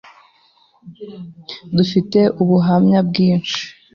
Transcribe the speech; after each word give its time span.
dufite 1.75 2.19
ubuhamya 2.41 2.99
bwinshi 3.09 3.61